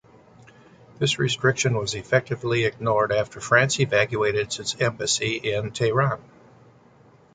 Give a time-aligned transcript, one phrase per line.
[0.97, 6.19] This restriction was effectively ignored after France evacuated its embassy in Tehran.